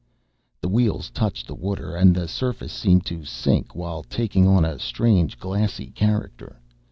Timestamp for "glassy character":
5.37-6.59